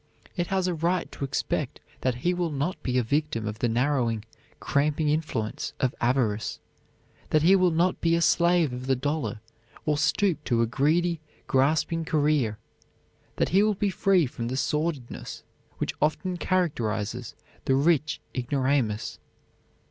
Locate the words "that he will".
1.99-2.49, 7.29-7.69, 13.35-13.75